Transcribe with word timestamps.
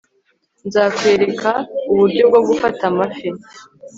nzakwereka 0.67 1.51
uburyo 1.91 2.23
bwo 2.29 2.39
gufata 2.47 2.81
amafi 2.91 3.27